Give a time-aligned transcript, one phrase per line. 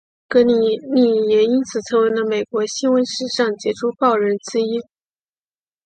[0.27, 4.81] 格里利也因此成为了美国新闻史上杰出报人之一。